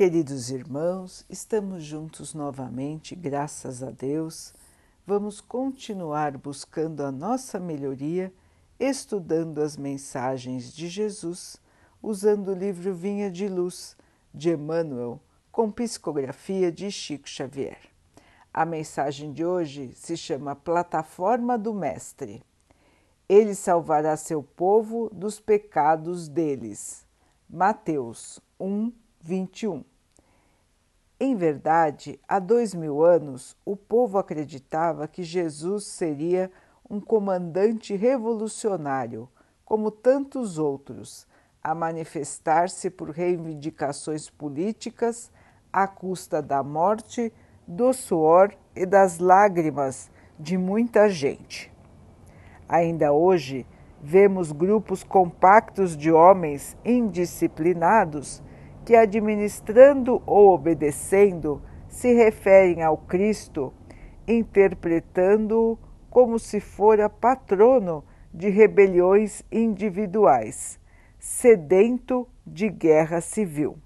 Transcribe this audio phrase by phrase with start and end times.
[0.00, 4.54] Queridos irmãos, estamos juntos novamente, graças a Deus.
[5.06, 8.32] Vamos continuar buscando a nossa melhoria,
[8.78, 11.60] estudando as mensagens de Jesus,
[12.02, 13.94] usando o livro Vinha de Luz
[14.32, 15.20] de Emmanuel,
[15.52, 17.76] com psicografia de Chico Xavier.
[18.54, 22.42] A mensagem de hoje se chama Plataforma do Mestre.
[23.28, 27.04] Ele salvará seu povo dos pecados deles.
[27.46, 28.90] Mateus 1,
[29.20, 29.84] 21.
[31.18, 36.50] Em verdade, há dois mil anos, o povo acreditava que Jesus seria
[36.88, 39.28] um comandante revolucionário,
[39.64, 41.26] como tantos outros,
[41.62, 45.30] a manifestar-se por reivindicações políticas
[45.70, 47.32] à custa da morte,
[47.66, 51.70] do suor e das lágrimas de muita gente.
[52.66, 53.66] Ainda hoje,
[54.00, 58.42] vemos grupos compactos de homens indisciplinados
[58.90, 63.72] que, administrando ou obedecendo, se referem ao Cristo,
[64.26, 65.78] interpretando-o
[66.10, 70.80] como se fora patrono de rebeliões individuais,
[71.20, 73.78] sedento de guerra civil.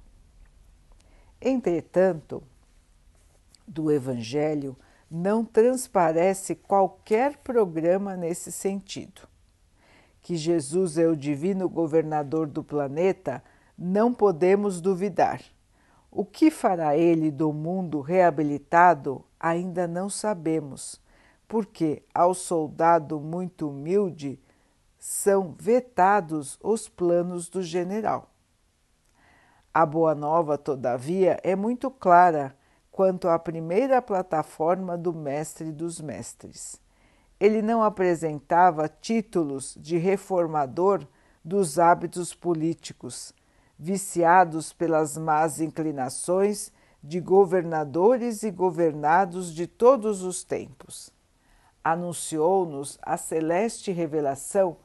[1.39, 2.43] Entretanto,
[3.69, 4.75] do Evangelho
[5.11, 9.29] não transparece qualquer programa nesse sentido.
[10.23, 13.45] Que Jesus é o divino governador do planeta,
[13.77, 15.41] não podemos duvidar.
[16.11, 21.01] O que fará ele do mundo reabilitado ainda não sabemos,
[21.49, 24.41] porque ao soldado muito humilde
[24.99, 28.31] são vetados os planos do general.
[29.73, 32.57] A Boa Nova, todavia, é muito clara
[32.93, 36.81] quanto à primeira plataforma do Mestre dos Mestres.
[37.41, 41.05] Ele não apresentava títulos de reformador
[41.45, 43.35] dos hábitos políticos,
[43.79, 46.73] viciados pelas más inclinações
[47.03, 51.11] de governadores e governados de todos os tempos.
[51.83, 54.77] Anunciou-nos a celeste revelação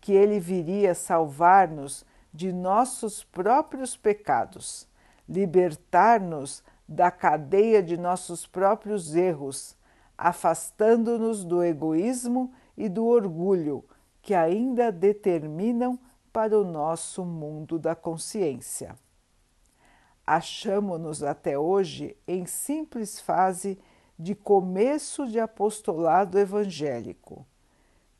[0.00, 4.88] que ele viria salvar-nos de nossos próprios pecados,
[5.28, 9.76] libertar-nos da cadeia de nossos próprios erros,
[10.16, 13.84] afastando-nos do egoísmo e do orgulho
[14.28, 15.98] que ainda determinam
[16.32, 18.96] para o nosso mundo da consciência.
[20.26, 23.78] Achamo-nos até hoje em simples fase
[24.18, 27.46] de começo de apostolado evangélico.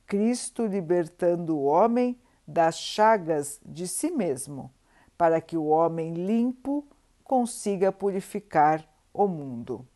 [0.06, 4.72] Cristo libertando o homem das chagas de si mesmo,
[5.19, 6.86] para que o homem limpo
[7.22, 9.86] consiga purificar o mundo.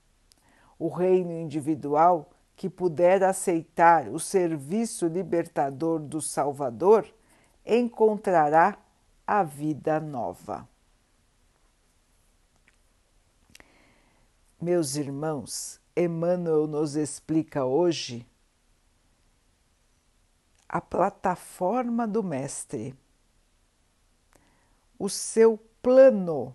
[0.79, 7.07] O reino individual que puder aceitar o serviço libertador do Salvador
[7.65, 8.79] encontrará
[9.27, 10.69] a vida nova.
[14.61, 18.27] Meus irmãos, Emmanuel nos explica hoje
[20.69, 22.95] a plataforma do Mestre,
[24.99, 26.55] o seu plano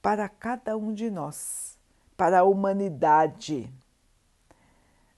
[0.00, 1.78] para cada um de nós,
[2.16, 3.70] para a humanidade,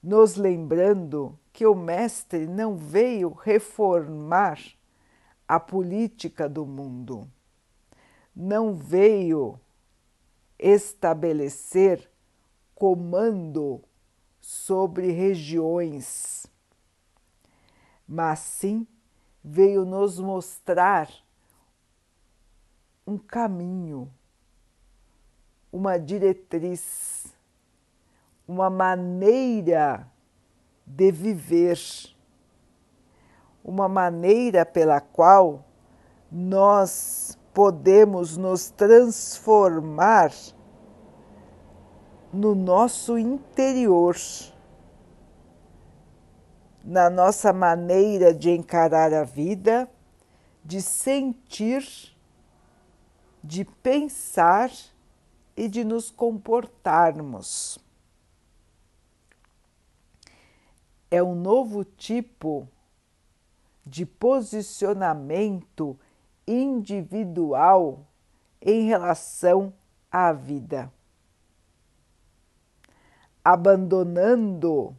[0.03, 4.59] nos lembrando que o Mestre não veio reformar
[5.55, 7.31] a política do mundo,
[8.35, 9.61] não veio
[10.59, 12.11] estabelecer
[12.75, 13.85] comando
[14.41, 16.47] sobre regiões,
[18.09, 18.87] mas sim
[19.45, 21.11] veio nos mostrar
[23.07, 24.11] um caminho
[25.71, 27.27] uma diretriz,
[28.49, 30.11] uma maneira
[30.87, 31.79] de viver,
[33.65, 35.65] uma maneira pela qual
[36.31, 40.33] nós podemos nos transformar
[42.33, 44.17] no nosso interior,
[46.83, 49.89] na nossa maneira de encarar a vida,
[50.65, 51.85] de sentir,
[53.45, 54.71] de pensar
[55.57, 57.79] e de nos comportarmos.
[61.11, 62.82] É um novo tipo de
[64.07, 65.99] posicionamento
[66.47, 68.07] individual
[68.61, 69.73] em relação
[70.11, 70.93] à vida.
[73.45, 74.97] Abandonando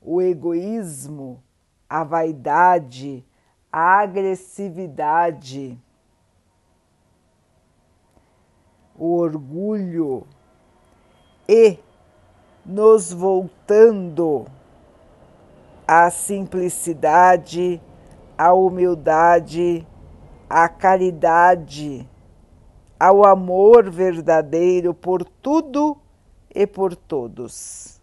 [0.00, 1.42] o egoísmo,
[1.88, 3.24] a vaidade,
[3.72, 5.78] a agressividade
[9.00, 10.26] o orgulho
[11.48, 11.78] e
[12.66, 14.46] nos voltando
[15.88, 17.80] à simplicidade,
[18.40, 19.86] à humildade,
[20.48, 22.08] à caridade,
[22.98, 25.98] ao amor verdadeiro por tudo
[26.48, 28.00] e por todos.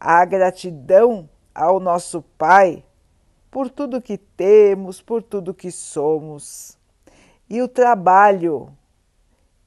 [0.00, 2.84] A gratidão ao nosso Pai
[3.52, 6.76] por tudo que temos, por tudo que somos.
[7.48, 8.76] E o trabalho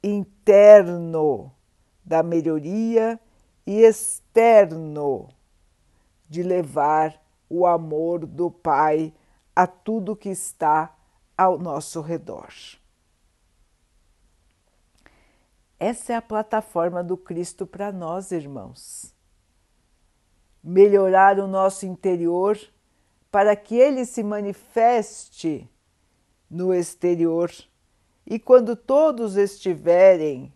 [0.04, 1.50] interno
[2.04, 3.18] da melhoria
[3.66, 5.30] e externo
[6.28, 7.18] de levar
[7.50, 9.14] o amor do Pai
[9.56, 10.96] a tudo que está
[11.38, 12.50] ao nosso redor.
[15.80, 19.14] Essa é a plataforma do Cristo para nós, irmãos.
[20.64, 22.58] Melhorar o nosso interior
[23.30, 25.70] para que ele se manifeste
[26.50, 27.52] no exterior.
[28.26, 30.54] E quando todos estiverem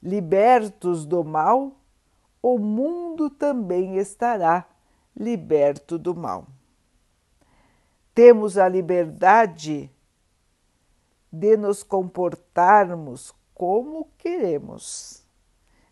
[0.00, 1.72] libertos do mal,
[2.40, 4.68] o mundo também estará
[5.16, 6.46] liberto do mal.
[8.14, 9.90] Temos a liberdade
[11.32, 15.24] de nos comportarmos como queremos,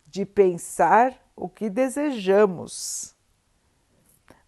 [0.05, 3.15] de pensar o que desejamos.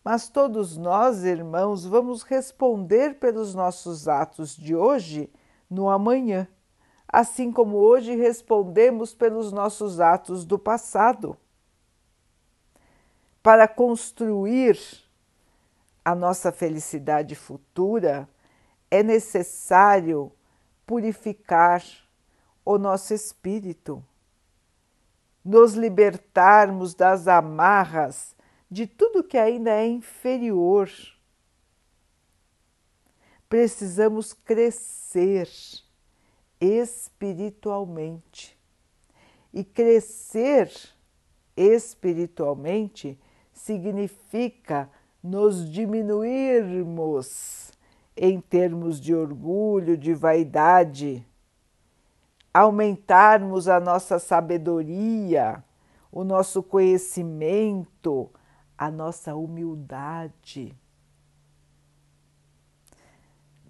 [0.04, 5.32] Mas todos nós, irmãos, vamos responder pelos nossos atos de hoje
[5.70, 6.48] no amanhã,
[7.08, 11.38] assim como hoje respondemos pelos nossos atos do passado.
[13.42, 14.78] Para construir
[16.04, 18.28] a nossa felicidade futura,
[18.92, 20.32] é necessário
[20.86, 21.84] purificar
[22.66, 24.04] o nosso espírito,
[25.44, 28.36] nos libertarmos das amarras
[28.70, 30.90] de tudo que ainda é inferior.
[33.50, 35.50] Precisamos crescer
[36.60, 38.58] espiritualmente.
[39.54, 40.72] E crescer
[41.56, 43.20] espiritualmente
[43.52, 44.90] significa
[45.24, 47.72] nos diminuirmos
[48.16, 51.26] em termos de orgulho, de vaidade,
[52.54, 55.64] aumentarmos a nossa sabedoria,
[56.12, 58.30] o nosso conhecimento,
[58.78, 60.78] a nossa humildade.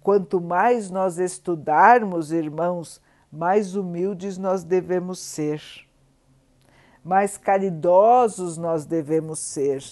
[0.02, 3.00] Quanto mais nós estudarmos, irmãos,
[3.32, 5.62] mais humildes nós devemos ser,
[7.02, 9.82] mais caridosos nós devemos ser,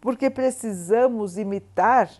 [0.00, 2.10] porque precisamos imitar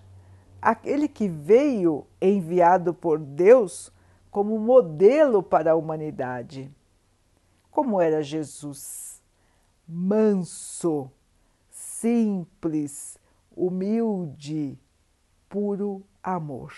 [0.61, 3.93] aquele que veio enviado por Deus
[4.31, 6.71] como modelo para a humanidade.
[7.71, 9.23] Como era Jesus?
[9.89, 11.11] Manso,
[11.71, 13.19] simples,
[13.57, 14.79] humilde,
[15.49, 16.73] puro amor.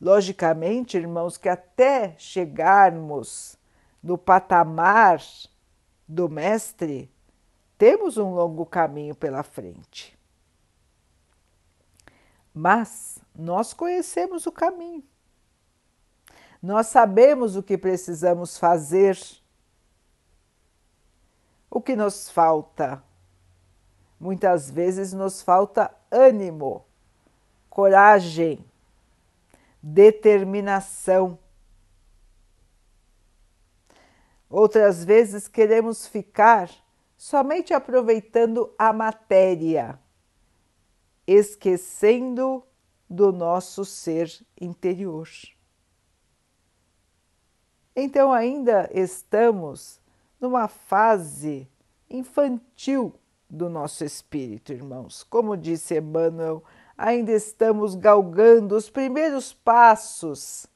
[0.00, 3.58] Logicamente, irmãos, que até chegarmos
[4.02, 5.20] no patamar
[6.08, 7.12] do Mestre,
[7.80, 10.14] temos um longo caminho pela frente.
[12.52, 15.02] Mas nós conhecemos o caminho.
[16.62, 19.18] Nós sabemos o que precisamos fazer.
[21.70, 23.02] O que nos falta?
[24.20, 26.84] Muitas vezes nos falta ânimo,
[27.70, 28.62] coragem,
[29.82, 31.38] determinação.
[34.50, 36.68] Outras vezes queremos ficar
[37.20, 40.00] somente aproveitando a matéria,
[41.26, 42.64] esquecendo
[43.10, 45.28] do nosso ser interior.
[47.94, 50.00] Então, ainda estamos
[50.40, 51.68] numa fase
[52.08, 53.12] infantil
[53.50, 55.22] do nosso espírito, irmãos.
[55.22, 56.64] Como disse Emmanuel,
[56.96, 60.66] ainda estamos galgando os primeiros passos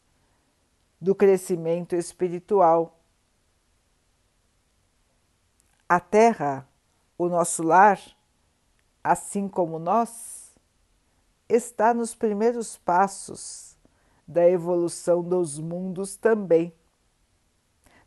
[1.00, 2.93] do crescimento espiritual.
[5.88, 6.67] A Terra,
[7.19, 8.00] o nosso lar,
[9.03, 10.55] assim como nós,
[11.49, 13.76] está nos primeiros passos
[14.26, 16.73] da evolução dos mundos também.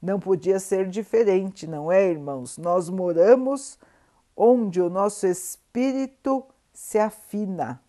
[0.01, 2.57] Não podia ser diferente, não é, irmãos?
[2.57, 3.77] Nós moramos
[4.35, 7.81] onde o nosso espírito se afina.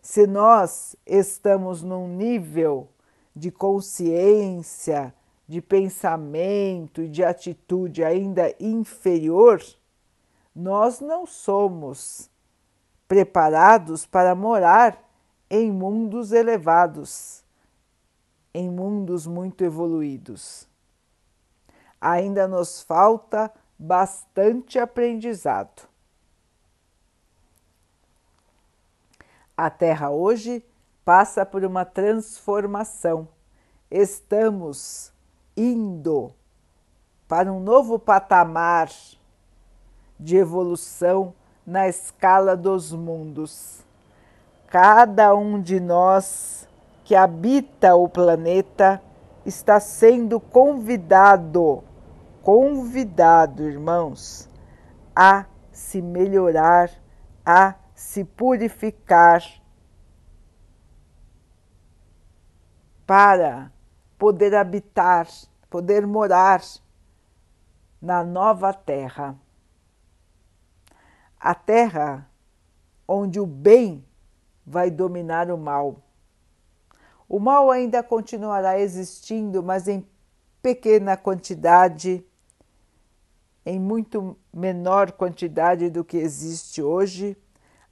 [0.00, 2.88] Se nós estamos num nível
[3.34, 5.14] de consciência,
[5.48, 9.60] de pensamento e de atitude ainda inferior,
[10.54, 12.30] nós não somos
[13.08, 15.02] preparados para morar
[15.50, 17.42] em mundos elevados
[18.58, 20.68] em mundos muito evoluídos.
[22.00, 25.88] Ainda nos falta bastante aprendizado.
[29.56, 30.64] A Terra hoje
[31.04, 33.28] passa por uma transformação.
[33.90, 35.12] Estamos
[35.58, 36.32] indo
[37.26, 38.88] para um novo patamar
[40.18, 41.34] de evolução
[41.66, 43.84] na escala dos mundos.
[44.68, 46.68] Cada um de nós
[47.04, 49.02] que habita o planeta
[49.44, 51.82] está sendo convidado,
[52.42, 54.48] convidado, irmãos,
[55.14, 56.90] a se melhorar,
[57.44, 59.42] a se purificar
[63.06, 63.72] para
[64.18, 65.28] poder habitar,
[65.70, 66.60] poder morar
[68.02, 69.38] na nova terra.
[71.38, 72.28] A terra
[73.06, 74.04] onde o bem
[74.66, 76.02] vai dominar o mal.
[77.28, 80.06] O mal ainda continuará existindo, mas em
[80.60, 82.24] pequena quantidade,
[83.64, 87.36] em muito menor quantidade do que existe hoje,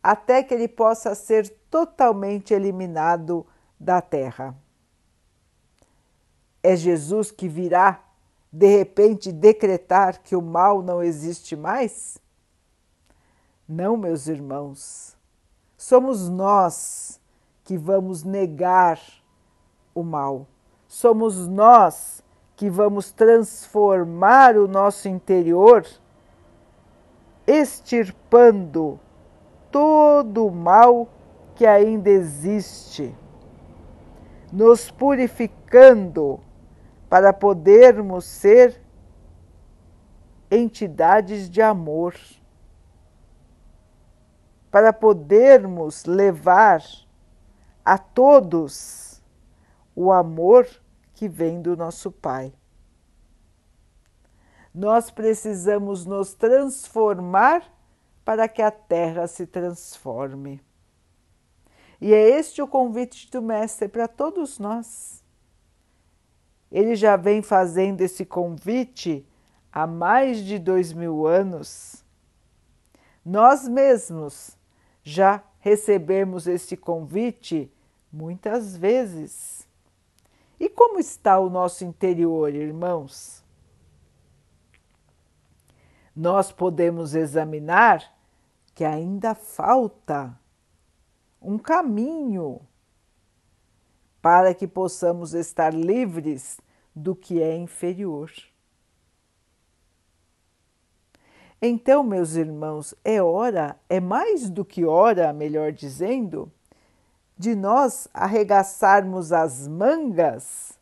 [0.03, 3.47] até que ele possa ser totalmente eliminado
[3.79, 4.57] da terra.
[6.63, 8.03] É Jesus que virá
[8.53, 12.19] de repente decretar que o mal não existe mais?
[13.69, 15.17] Não, meus irmãos,
[15.77, 17.21] somos nós
[17.65, 19.01] que vamos negar
[19.95, 20.47] o mal,
[20.87, 25.87] somos nós que vamos transformar o nosso interior,
[27.47, 28.99] extirpando
[29.71, 31.09] todo o mal
[31.55, 33.15] que ainda existe,
[34.51, 36.41] nos purificando
[37.09, 38.81] para podermos ser
[40.51, 42.15] entidades de amor
[44.77, 46.83] para podermos levar
[47.83, 49.23] a todos
[49.95, 50.69] o amor
[51.15, 52.53] que vem do nosso Pai.
[54.75, 57.65] Nós precisamos nos transformar
[58.23, 60.61] para que a terra se transforme.
[61.99, 65.25] E é este o convite do Mestre para todos nós.
[66.71, 69.27] Ele já vem fazendo esse convite
[69.73, 72.05] há mais de dois mil anos.
[73.25, 74.57] Nós mesmos
[75.03, 77.71] já recebemos este convite
[78.13, 79.69] muitas vezes.
[80.59, 83.45] E como está o nosso interior, irmãos?
[86.15, 88.03] Nós podemos examinar
[88.75, 90.39] que ainda falta
[91.41, 92.61] um caminho
[94.27, 96.61] para que possamos estar livres
[96.93, 98.29] do que é inferior.
[101.63, 106.51] Então, meus irmãos, é hora, é mais do que hora, melhor dizendo,
[107.39, 110.77] de nós arregaçarmos as mangas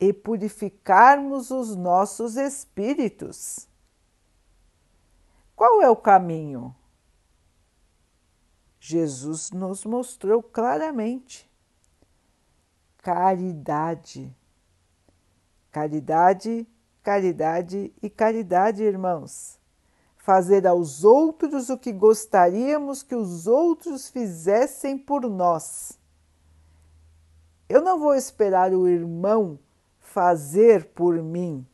[0.00, 3.68] e purificarmos os nossos espíritos.
[5.54, 6.74] Qual é o caminho?
[8.80, 11.51] Jesus nos mostrou claramente.
[13.02, 14.34] Caridade.
[15.70, 16.66] Caridade,
[17.02, 19.60] caridade e caridade, irmãos
[20.22, 25.98] fazer aos outros o que gostaríamos que os outros fizessem por nós.
[27.68, 29.58] Eu não vou esperar o irmão
[29.98, 31.66] fazer por mim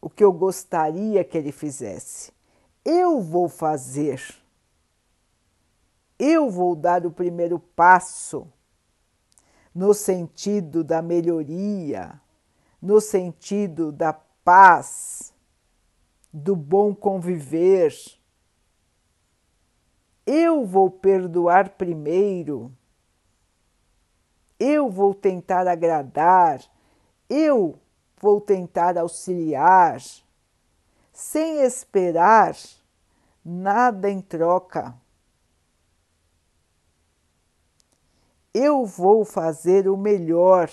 [0.00, 2.32] o que eu gostaria que ele fizesse.
[2.84, 4.20] Eu vou fazer.
[6.18, 8.48] Eu vou dar o primeiro passo
[9.74, 12.20] no sentido da melhoria,
[12.80, 15.34] no sentido da paz
[16.32, 17.92] do bom conviver.
[20.26, 22.72] Eu vou perdoar primeiro.
[24.58, 26.62] Eu vou tentar agradar.
[27.28, 27.78] Eu
[28.20, 30.00] vou tentar auxiliar,
[31.12, 32.56] sem esperar
[33.44, 34.94] nada em troca.
[38.54, 40.70] Eu vou fazer o melhor.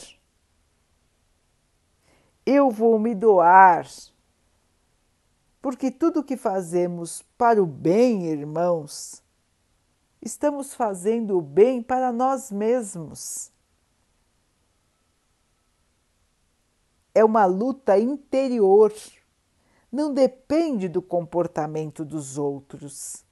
[2.46, 3.86] Eu vou me doar
[5.62, 9.22] porque tudo que fazemos para o bem, irmãos,
[10.22, 13.52] estamos fazendo o bem para nós mesmos.
[17.14, 18.92] É uma luta interior,
[19.92, 23.24] não depende do comportamento dos outros,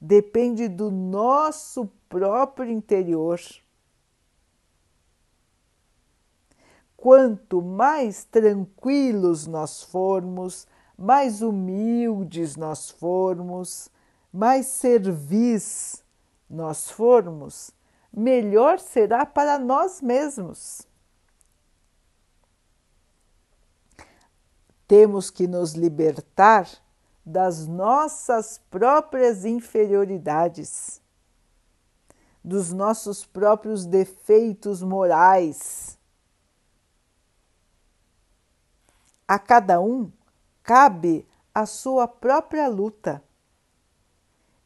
[0.00, 3.40] depende do nosso próprio interior.
[6.96, 13.90] Quanto mais tranquilos nós formos, mais humildes nós formos,
[14.32, 16.02] mais servis
[16.48, 17.70] nós formos,
[18.12, 20.86] melhor será para nós mesmos.
[24.88, 26.68] Temos que nos libertar
[27.26, 31.02] das nossas próprias inferioridades,
[32.44, 35.98] dos nossos próprios defeitos morais.
[39.26, 40.12] A cada um
[40.62, 43.20] cabe a sua própria luta.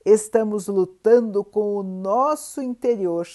[0.05, 3.26] Estamos lutando com o nosso interior.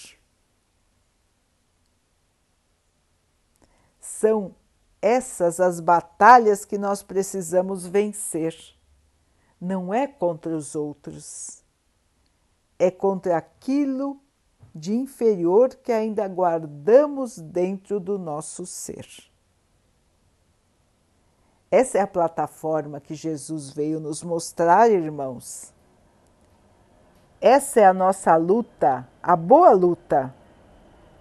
[4.00, 4.54] São
[5.02, 8.75] essas as batalhas que nós precisamos vencer
[9.60, 11.62] não é contra os outros,
[12.78, 14.20] é contra aquilo
[14.74, 19.06] de inferior que ainda guardamos dentro do nosso ser.
[21.70, 25.72] Essa é a plataforma que Jesus veio nos mostrar, irmãos.
[27.40, 30.34] Essa é a nossa luta, a boa luta,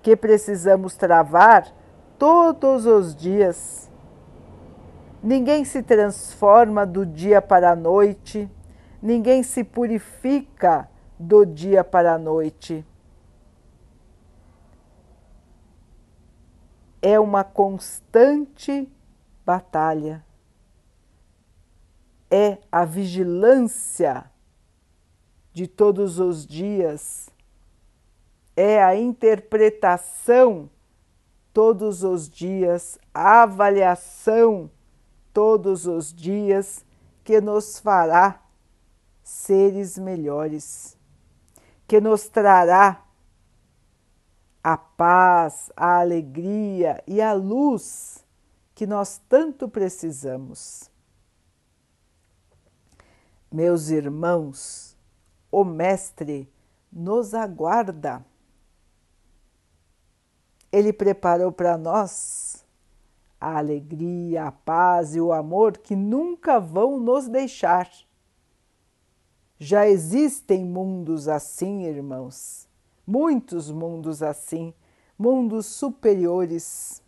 [0.01, 1.73] que precisamos travar
[2.19, 3.89] todos os dias.
[5.25, 8.47] Ninguém se transforma do dia para a noite,
[9.01, 12.85] ninguém se purifica do dia para a noite.
[17.01, 18.87] É uma constante
[19.43, 20.23] batalha.
[22.29, 24.29] É a vigilância
[25.51, 27.31] de todos os dias,
[28.55, 30.69] é a interpretação
[31.51, 34.69] todos os dias, a avaliação
[35.35, 36.85] todos os dias
[37.21, 38.41] que nos fará
[39.21, 40.97] seres melhores,
[41.85, 43.03] que nos trará
[44.63, 48.23] a paz, a alegria e a luz
[48.73, 50.89] que nós tanto precisamos.
[53.51, 54.97] Meus irmãos,
[55.51, 56.49] o Mestre
[56.91, 58.25] nos aguarda
[60.75, 62.64] ele preparou para nós
[63.45, 67.87] a alegria, a paz e o amor que nunca vão nos deixar.
[69.59, 72.67] Já existem mundos assim, irmãos,
[73.05, 74.73] muitos mundos assim,
[75.15, 77.03] mundos superiores,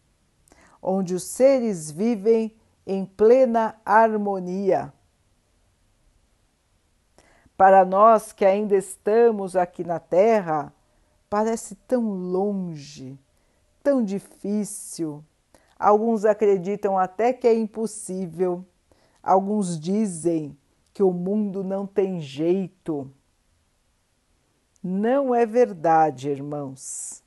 [0.80, 4.94] onde os seres vivem em plena harmonia.
[7.58, 10.72] Para nós que ainda estamos aqui na Terra,
[11.28, 13.18] parece tão longe
[13.88, 15.24] tão difícil.
[15.80, 18.66] Alguns acreditam até que é impossível.
[19.22, 20.58] Alguns dizem
[20.94, 23.12] que o mundo não tem jeito.
[24.82, 27.24] Não é verdade, irmãos.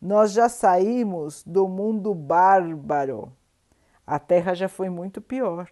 [0.00, 3.32] Nós já saímos do mundo bárbaro.
[4.06, 5.70] A Terra já foi muito pior.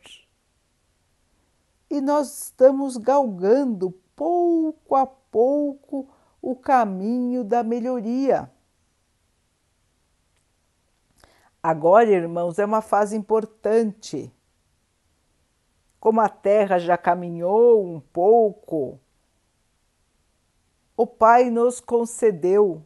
[1.90, 6.08] E nós estamos galgando pouco a pouco
[6.40, 8.50] o caminho da melhoria.
[11.66, 14.30] Agora, irmãos, é uma fase importante.
[15.98, 19.00] Como a Terra já caminhou um pouco,
[20.94, 22.82] o Pai nos concedeu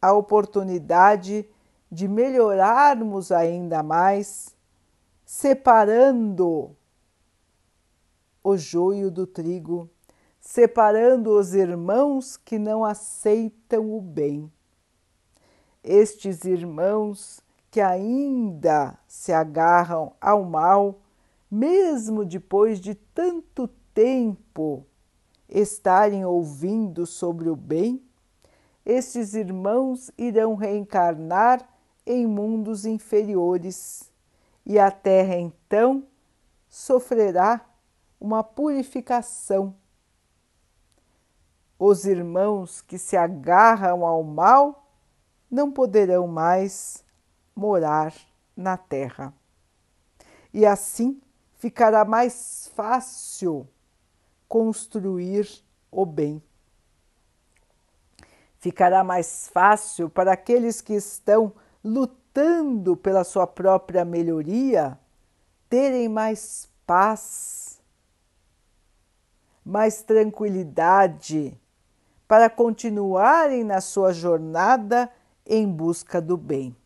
[0.00, 1.46] a oportunidade
[1.92, 4.56] de melhorarmos ainda mais,
[5.26, 6.74] separando
[8.42, 9.90] o joio do trigo,
[10.40, 14.50] separando os irmãos que não aceitam o bem.
[15.82, 17.43] Estes irmãos
[17.74, 21.00] que ainda se agarram ao mal,
[21.50, 24.86] mesmo depois de tanto tempo
[25.48, 28.00] estarem ouvindo sobre o bem,
[28.86, 31.68] estes irmãos irão reencarnar
[32.06, 34.08] em mundos inferiores
[34.64, 36.04] e a Terra então
[36.68, 37.60] sofrerá
[38.20, 39.74] uma purificação.
[41.76, 44.88] Os irmãos que se agarram ao mal
[45.50, 47.03] não poderão mais
[47.54, 48.14] morar
[48.56, 49.32] na terra.
[50.52, 51.20] E assim
[51.56, 53.66] ficará mais fácil
[54.48, 55.48] construir
[55.90, 56.42] o bem.
[58.58, 64.98] Ficará mais fácil para aqueles que estão lutando pela sua própria melhoria
[65.68, 67.80] terem mais paz,
[69.64, 71.58] mais tranquilidade
[72.28, 75.10] para continuarem na sua jornada
[75.46, 76.76] em busca do bem.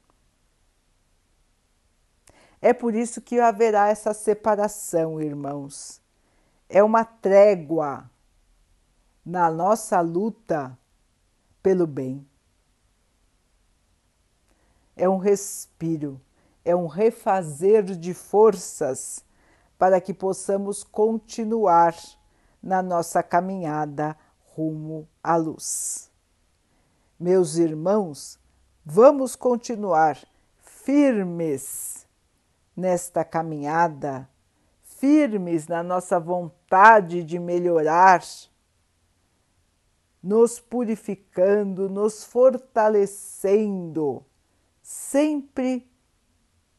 [2.61, 6.01] É por isso que haverá essa separação, irmãos.
[6.68, 8.11] É uma trégua
[9.25, 10.77] na nossa luta
[11.62, 12.27] pelo bem.
[14.97, 16.21] É um respiro,
[16.64, 19.25] é um refazer de forças
[19.79, 21.94] para que possamos continuar
[22.61, 24.16] na nossa caminhada
[24.57, 26.11] rumo à luz.
[27.18, 28.40] Meus irmãos,
[28.85, 30.18] vamos continuar
[30.57, 32.08] firmes
[32.78, 34.30] nesta caminhada,
[34.84, 38.22] firmes na nossa vontade de melhorar,
[40.22, 44.24] nos purificando, nos fortalecendo,
[44.80, 45.90] sempre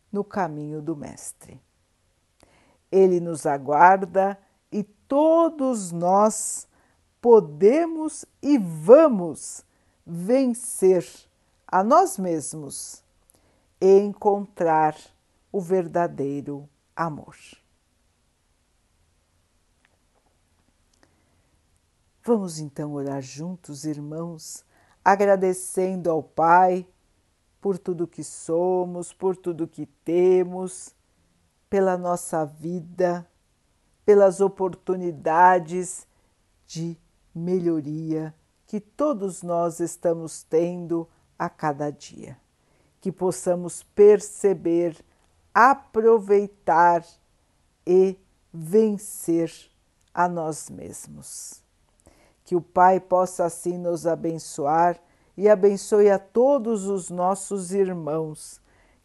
[0.09, 1.61] no caminho do Mestre.
[2.89, 4.39] Ele nos aguarda
[4.71, 6.65] e todos nós
[7.19, 9.65] podemos e vamos
[10.05, 11.05] vencer
[11.67, 13.03] a nós mesmos
[13.81, 14.95] encontrar
[15.51, 17.35] o verdadeiro amor.
[22.23, 24.63] Vamos então orar juntos, irmãos,
[25.03, 26.87] agradecendo ao Pai
[27.59, 30.93] por tudo que somos, por tudo que temos,
[31.69, 33.27] pela nossa vida,
[34.05, 36.07] pelas oportunidades
[36.65, 36.97] de
[37.33, 38.33] melhoria
[38.65, 41.09] que todos nós estamos tendo
[41.39, 42.39] a cada dia.
[43.01, 44.95] Que possamos perceber,
[45.53, 47.05] aproveitar
[47.85, 48.17] e
[48.53, 49.51] vencer
[50.13, 51.61] a nós mesmos.
[52.43, 54.99] Que o Pai possa assim nos abençoar
[55.37, 58.59] e abençoe a todos os nossos irmãos.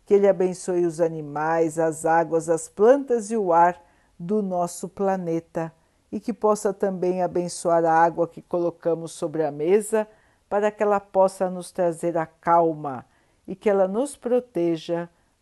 [0.06, 3.80] Que Ele abençoe os animais, as águas, as plantas e o ar
[4.18, 5.72] do nosso planeta
[6.14, 10.06] e que possa também abençoar a água que colocamos sobre a mesa
[10.48, 13.04] para que ela possa nos trazer a calma
[13.48, 15.08] e que ela nos proteja